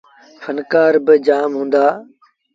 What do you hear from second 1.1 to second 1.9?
جآم هُݩدآ۔